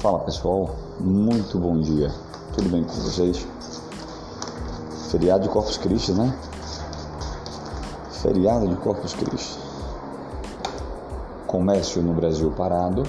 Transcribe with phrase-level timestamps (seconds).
[0.00, 2.08] Fala pessoal, muito bom dia.
[2.54, 3.44] Tudo bem com vocês?
[5.10, 6.38] Feriado de Corpus Christi, né?
[8.22, 9.58] Feriado de Corpus Christi.
[11.48, 13.02] Comércio no Brasil parado,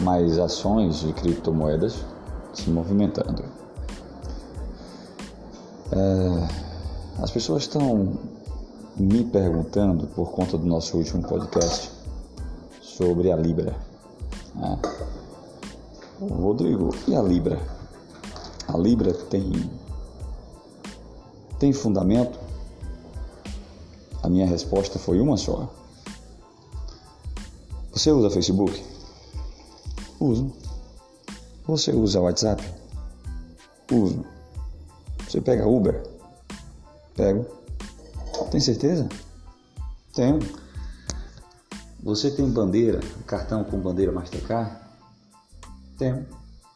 [0.00, 2.06] mas ações de criptomoedas
[2.54, 3.44] se movimentando.
[5.92, 8.18] É, as pessoas estão
[8.96, 11.90] me perguntando por conta do nosso último podcast
[12.80, 13.76] sobre a Libra.
[14.54, 14.78] Né?
[16.20, 17.58] Rodrigo, e a Libra?
[18.68, 19.70] A Libra tem
[21.58, 22.38] tem fundamento?
[24.22, 25.68] A minha resposta foi uma só.
[27.92, 28.84] Você usa Facebook?
[30.18, 30.52] Uso.
[31.66, 32.62] Você usa WhatsApp?
[33.90, 34.24] Uso.
[35.26, 36.02] Você pega Uber?
[37.14, 37.46] Pego.
[38.50, 39.08] Tem certeza?
[40.14, 40.38] Tenho.
[42.02, 44.79] Você tem bandeira, cartão com bandeira Mastercard?
[46.00, 46.26] Tenho.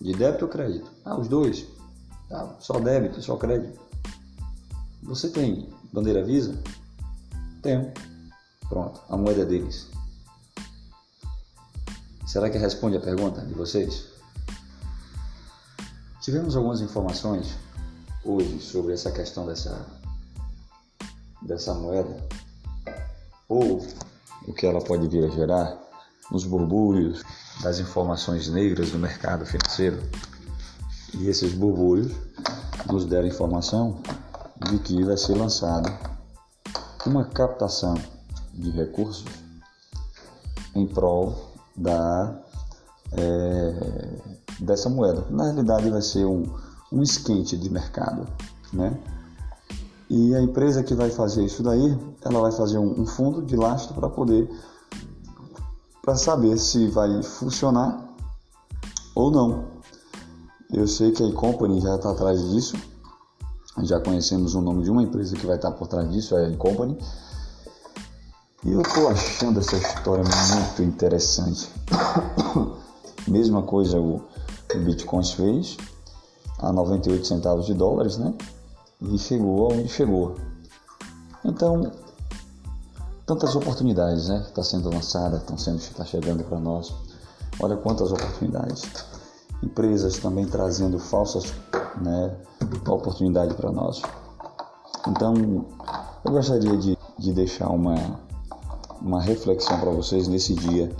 [0.00, 0.90] De débito ou crédito?
[1.04, 1.66] Ah, os dois.
[2.32, 3.78] Ah, só débito, só crédito.
[5.02, 6.58] Você tem bandeira Visa?
[7.60, 7.92] Tenho.
[8.66, 9.90] Pronto, a moeda é deles.
[12.26, 14.06] Será que responde a pergunta de vocês?
[16.22, 17.58] Tivemos algumas informações
[18.24, 19.84] hoje sobre essa questão dessa,
[21.42, 22.26] dessa moeda
[23.46, 23.86] ou
[24.48, 25.78] o que ela pode vir a gerar
[26.30, 27.22] nos borbulhos
[27.62, 30.00] das informações negras do mercado financeiro.
[31.14, 32.12] E esses borbulhos
[32.86, 34.00] nos deram informação
[34.70, 35.92] de que vai ser lançada
[37.06, 37.94] uma captação
[38.52, 39.24] de recursos
[40.74, 42.38] em prol da
[43.12, 44.16] é,
[44.60, 45.26] dessa moeda.
[45.30, 46.44] Na realidade, vai ser um,
[46.92, 48.26] um esquente de mercado,
[48.72, 48.96] né?
[50.08, 53.56] E a empresa que vai fazer isso daí, ela vai fazer um, um fundo de
[53.56, 54.50] lastro para poder
[56.02, 58.14] para saber se vai funcionar
[59.14, 59.64] ou não.
[60.72, 62.76] Eu sei que a company já está atrás disso.
[63.82, 66.46] Já conhecemos o nome de uma empresa que vai estar tá por trás disso, é
[66.46, 66.98] a company.
[68.64, 71.70] E eu estou achando essa história muito interessante.
[73.26, 74.16] Mesma coisa o,
[74.74, 75.76] o Bitcoin fez
[76.58, 78.34] a 98 centavos de dólares, né?
[79.02, 80.34] e chegou aonde chegou.
[81.44, 81.90] Então,
[83.30, 84.44] tantas oportunidades, né?
[84.44, 86.92] Está sendo lançada, estão sendo está chegando para nós.
[87.60, 88.82] Olha quantas oportunidades.
[89.62, 91.44] Empresas também trazendo falsas,
[92.02, 92.36] né?
[92.88, 94.02] Oportunidade para nós.
[95.06, 95.64] Então,
[96.24, 98.18] eu gostaria de, de deixar uma
[99.00, 100.90] uma reflexão para vocês nesse dia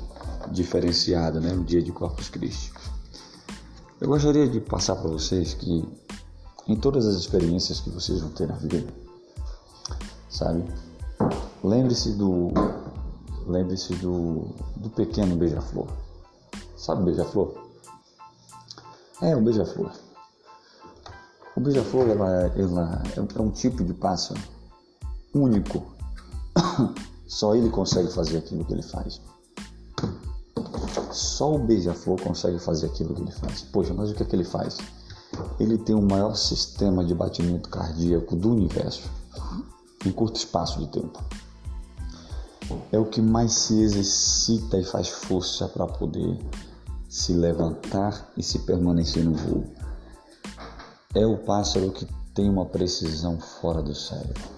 [0.53, 1.53] diferenciado, né?
[1.53, 2.73] O dia de Corpus Christi.
[4.01, 5.85] Eu gostaria de passar para vocês que
[6.69, 8.87] em todas as experiências que vocês vão ter na vida.
[10.29, 10.65] Sabe?
[11.63, 12.49] Lembre-se do
[13.47, 15.89] lembre-se do, do pequeno beija-flor.
[16.77, 17.55] Sabe beija-flor?
[19.21, 19.91] É, o beija-flor.
[21.57, 22.53] O beija-flor ela
[23.17, 24.41] é um tipo de pássaro
[25.35, 25.83] único.
[27.27, 29.21] Só ele consegue fazer aquilo que ele faz.
[31.13, 33.63] Só o beija-flor consegue fazer aquilo que ele faz.
[33.63, 34.79] Poxa, mas o que é que ele faz?
[35.59, 39.09] ele tem o maior sistema de batimento cardíaco do universo
[40.05, 41.23] em curto espaço de tempo.
[42.93, 46.39] É o que mais se exercita e faz força para poder
[47.09, 49.65] se levantar e se permanecer no voo.
[51.15, 54.49] É o pássaro que tem uma precisão fora do cérebro.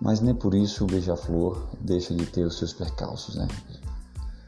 [0.00, 3.48] Mas nem por isso o beija-flor deixa de ter os seus percalços, né?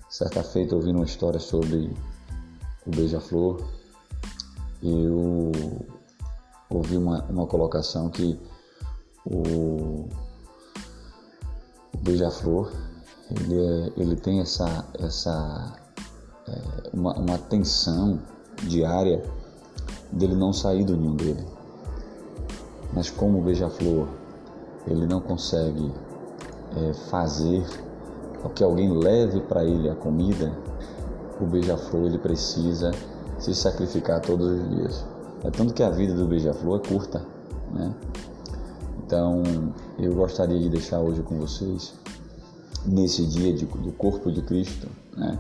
[0.09, 1.93] Certa feita ouvindo uma história sobre
[2.87, 3.65] o beija-flor
[4.85, 5.51] eu
[6.69, 8.39] ouvi uma, uma colocação que
[9.25, 10.09] o,
[11.99, 12.71] beija-flor
[13.31, 15.77] ele, é, ele tem essa, essa
[16.49, 18.21] é, uma, uma tensão
[18.65, 19.23] diária
[20.13, 21.45] dele não sair do ninho dele.
[22.93, 24.09] Mas como o beija-flor
[24.87, 25.93] ele não consegue
[26.77, 27.65] é, fazer
[28.55, 30.53] que alguém leve para ele a comida,
[31.41, 32.91] o beija-flor ele precisa
[33.39, 35.05] se sacrificar todos os dias.
[35.43, 37.27] É tanto que a vida do beija-flor é curta,
[37.73, 37.95] né?
[39.07, 39.43] Então,
[39.99, 41.93] eu gostaria de deixar hoje com vocês,
[42.87, 45.39] nesse dia de, do corpo de Cristo, né?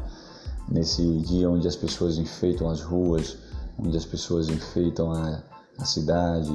[0.68, 3.38] Nesse dia onde as pessoas enfeitam as ruas,
[3.78, 5.42] onde as pessoas enfeitam a,
[5.78, 6.52] a cidade,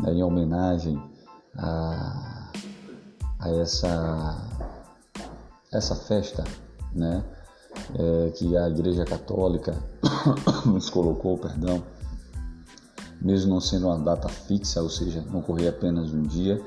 [0.00, 0.12] né?
[0.12, 1.02] em homenagem
[1.56, 2.50] a,
[3.40, 4.48] a essa,
[5.70, 6.44] essa festa,
[6.94, 7.22] né?
[7.94, 9.74] é, que a Igreja Católica
[10.64, 11.82] nos colocou, perdão,
[13.20, 16.60] mesmo não sendo uma data fixa, ou seja, não ocorrer apenas um dia,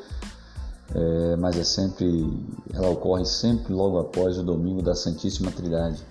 [0.93, 2.27] é, mas é sempre,
[2.73, 6.05] ela ocorre sempre logo após o domingo da Santíssima Trindade,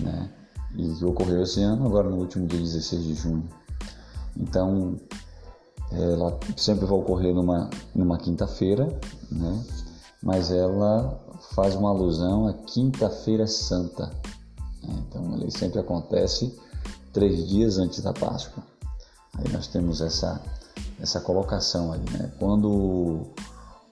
[0.00, 0.30] né?
[0.76, 3.48] e que ocorreu esse ano, agora no último dia 16 de junho.
[4.36, 4.96] Então,
[5.90, 8.86] ela sempre vai ocorrer numa, numa quinta-feira,
[9.30, 9.64] né?
[10.22, 11.18] mas ela
[11.54, 14.10] faz uma alusão à Quinta-feira Santa.
[14.82, 15.04] Né?
[15.08, 16.56] Então, ele sempre acontece
[17.12, 18.62] três dias antes da Páscoa.
[19.38, 20.40] Aí nós temos essa,
[21.00, 22.32] essa colocação aí, né?
[22.38, 23.26] Quando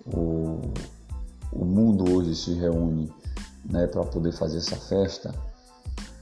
[0.06, 0.61] o,
[1.52, 3.12] o mundo hoje se reúne
[3.64, 5.35] né, para poder fazer essa festa,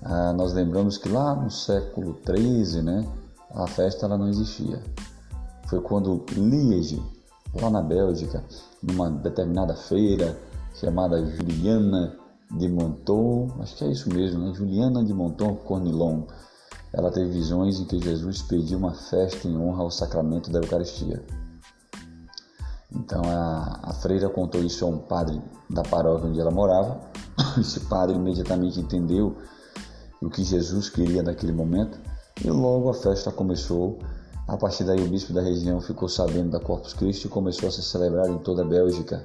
[0.03, 3.07] ah, nós lembramos que lá no século XIII, né,
[3.55, 4.83] a festa ela não existia.
[5.69, 7.03] Foi quando Liege,
[7.55, 8.45] lá na Bélgica,
[8.83, 10.39] numa determinada feira
[10.75, 12.17] chamada Juliana
[12.51, 14.55] de Monton, acho que é isso mesmo, né?
[14.55, 16.23] Juliana de Monton Cornilon,
[16.93, 21.23] ela teve visões em que Jesus pediu uma festa em honra ao sacramento da Eucaristia.
[22.95, 25.41] Então a, a freira contou isso a um padre
[25.71, 27.01] da paróquia onde ela morava.
[27.59, 29.37] Esse padre imediatamente entendeu
[30.21, 31.99] o que Jesus queria naquele momento
[32.45, 33.99] e logo a festa começou.
[34.47, 37.73] A partir daí o bispo da região ficou sabendo da Corpus Christi e começou a
[37.73, 39.25] ser celebrada em toda a Bélgica.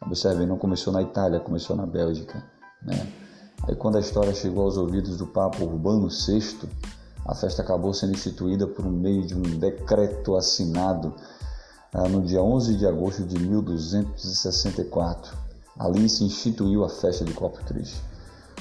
[0.00, 2.42] Observe, não começou na Itália, começou na Bélgica.
[2.82, 3.23] Né?
[3.66, 6.68] Aí quando a história chegou aos ouvidos do Papa Urbano VI,
[7.24, 11.14] a festa acabou sendo instituída por meio de um decreto assinado
[11.92, 15.34] ah, no dia 11 de agosto de 1264.
[15.78, 18.02] Ali se instituiu a festa de Corpus Christi.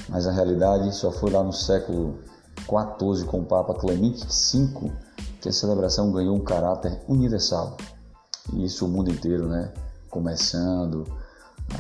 [0.08, 2.18] Mas a realidade só foi lá no século
[2.60, 4.92] XIV com o Papa Clemente V
[5.42, 7.76] que a celebração ganhou um caráter universal.
[8.54, 9.74] E isso o mundo inteiro, né?
[10.10, 11.06] Começando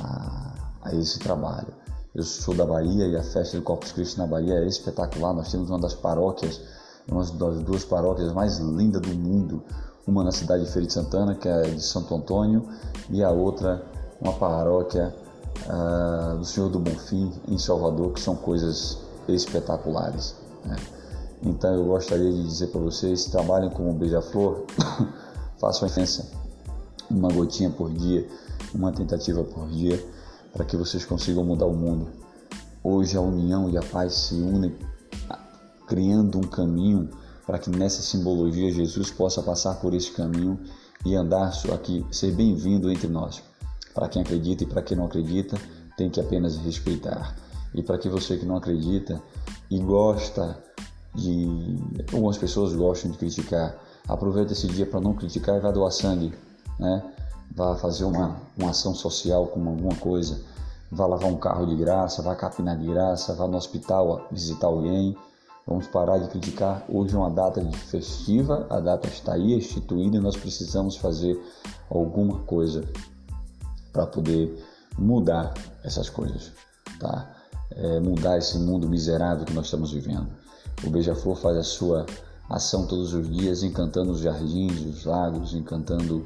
[0.01, 1.82] a, a esse trabalho.
[2.15, 5.33] Eu sou da Bahia e a festa do Corpus Christi na Bahia é espetacular.
[5.33, 6.61] Nós temos uma das paróquias,
[7.09, 9.63] uma das duas paróquias mais lindas do mundo.
[10.05, 12.69] Uma na cidade de Feira de Santana, que é de Santo Antônio,
[13.09, 13.83] e a outra,
[14.21, 15.15] uma paróquia
[15.65, 20.35] uh, do Senhor do Bonfim, em Salvador, que são coisas espetaculares.
[20.65, 20.75] Né?
[21.41, 24.65] Então eu gostaria de dizer para vocês: trabalhem como um beija-flor,
[25.57, 26.29] façam a diferença,
[27.09, 28.27] uma gotinha por dia,
[28.75, 30.12] uma tentativa por dia
[30.53, 32.09] para que vocês consigam mudar o mundo.
[32.83, 34.75] Hoje a união e a paz se unem,
[35.87, 37.09] criando um caminho
[37.45, 40.59] para que nessa simbologia Jesus possa passar por esse caminho
[41.05, 43.41] e andar aqui, ser bem-vindo entre nós.
[43.93, 45.57] Para quem acredita e para quem não acredita,
[45.97, 47.35] tem que apenas respeitar.
[47.73, 49.21] E para que você que não acredita
[49.69, 50.57] e gosta
[51.13, 51.47] de.
[52.11, 53.75] Algumas pessoas gostam de criticar,
[54.07, 56.33] aproveita esse dia para não criticar e vai doar sangue,
[56.79, 57.03] né?
[57.51, 60.41] Vá fazer uma, uma ação social com alguma coisa,
[60.91, 65.15] vá lavar um carro de graça, vá capinar de graça, vá no hospital visitar alguém.
[65.65, 66.83] Vamos parar de criticar.
[66.89, 71.41] Hoje é uma data festiva, a data está aí instituída e nós precisamos fazer
[71.89, 72.83] alguma coisa
[73.93, 74.61] para poder
[74.97, 75.53] mudar
[75.83, 76.51] essas coisas,
[76.99, 77.33] tá?
[77.71, 80.27] É, mudar esse mundo miserável que nós estamos vivendo.
[80.83, 82.05] O Beija-Flor faz a sua
[82.49, 86.25] ação todos os dias, encantando os jardins, os lagos, encantando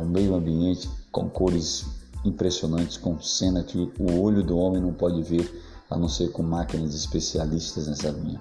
[0.00, 1.86] o meio ambiente com cores
[2.24, 6.42] impressionantes, com cena que o olho do homem não pode ver, a não ser com
[6.42, 8.40] máquinas especialistas nessa linha.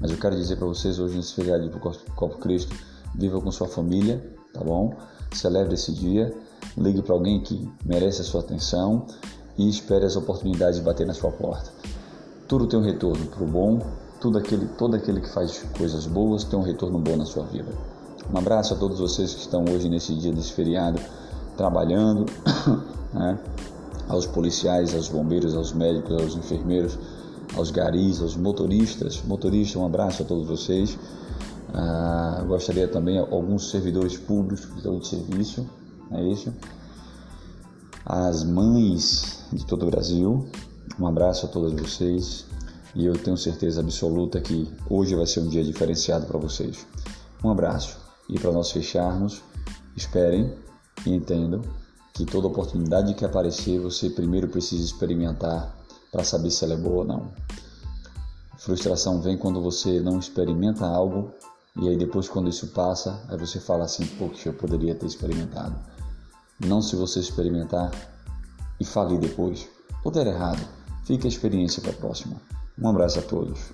[0.00, 2.74] Mas eu quero dizer para vocês hoje nesse feriado de Corpo Cristo,
[3.14, 4.94] viva com sua família, tá bom?
[5.32, 6.34] Celebre esse dia,
[6.76, 9.06] ligue para alguém que merece a sua atenção
[9.58, 11.70] e espere as oportunidades de bater na sua porta.
[12.48, 13.80] Tudo tem um retorno para o bom,
[14.20, 17.70] tudo aquele, todo aquele que faz coisas boas tem um retorno bom na sua vida.
[18.32, 21.00] Um abraço a todos vocês que estão hoje nesse dia desse feriado
[21.56, 22.26] trabalhando,
[23.12, 23.38] né?
[24.08, 26.96] aos policiais, aos bombeiros, aos médicos, aos enfermeiros,
[27.56, 29.20] aos garis, aos motoristas.
[29.26, 30.96] Motorista, um abraço a todos vocês.
[31.74, 35.66] Ah, gostaria também a alguns servidores públicos que estão de serviço,
[36.12, 36.52] é isso.
[38.04, 40.48] As mães de todo o Brasil,
[40.98, 42.44] um abraço a todas vocês
[42.94, 46.86] e eu tenho certeza absoluta que hoje vai ser um dia diferenciado para vocês.
[47.44, 48.09] Um abraço.
[48.30, 49.42] E para nós fecharmos,
[49.96, 50.54] esperem
[51.04, 51.62] e entendam
[52.14, 55.76] que toda oportunidade que aparecer, você primeiro precisa experimentar
[56.12, 57.32] para saber se ela é boa ou não.
[58.56, 61.32] Frustração vem quando você não experimenta algo
[61.76, 65.76] e aí depois quando isso passa, aí você fala assim, poxa, eu poderia ter experimentado.
[66.64, 67.90] Não se você experimentar
[68.78, 69.68] e falir depois,
[70.04, 70.60] ou der errado,
[71.04, 72.36] fica a experiência para a próxima.
[72.78, 73.72] Um abraço a todos.